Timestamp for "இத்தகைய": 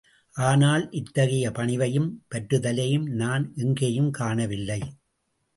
0.91-1.49